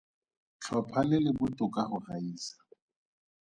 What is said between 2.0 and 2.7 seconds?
gaisa.